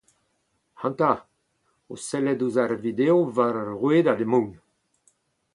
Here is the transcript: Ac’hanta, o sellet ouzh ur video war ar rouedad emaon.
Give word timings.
Ac’hanta, 0.75 1.11
o 1.91 1.93
sellet 2.07 2.43
ouzh 2.45 2.59
ur 2.63 2.73
video 2.85 3.15
war 3.35 3.55
ar 3.61 3.69
rouedad 3.77 4.19
emaon. 4.25 4.49